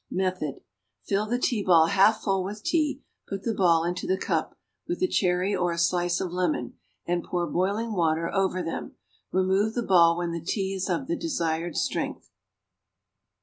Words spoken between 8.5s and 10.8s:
them; remove the ball when the tea